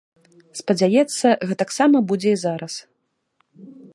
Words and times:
Спадзяецца, 0.59 1.27
гэтаксама 1.51 1.97
будзе 2.11 2.29
і 2.37 2.41
зараз. 2.47 2.73